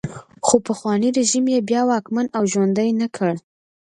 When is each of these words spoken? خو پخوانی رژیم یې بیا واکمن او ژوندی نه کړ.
خو 0.45 0.55
پخوانی 0.67 1.09
رژیم 1.17 1.45
یې 1.53 1.59
بیا 1.69 1.81
واکمن 1.89 2.25
او 2.37 2.43
ژوندی 2.51 2.89
نه 3.01 3.07
کړ. 3.15 3.33